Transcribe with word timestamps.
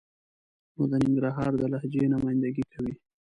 نو 0.75 0.83
د 0.91 0.93
ننګرهار 1.03 1.51
د 1.57 1.63
لهجې 1.71 2.03
نماینده 2.13 2.49
ګي 2.55 2.65
کوي. 2.73 2.93